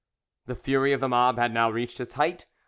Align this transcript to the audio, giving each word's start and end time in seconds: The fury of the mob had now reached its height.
The 0.47 0.55
fury 0.55 0.93
of 0.93 0.99
the 0.99 1.07
mob 1.07 1.37
had 1.37 1.53
now 1.53 1.69
reached 1.69 1.99
its 1.99 2.15
height. 2.15 2.47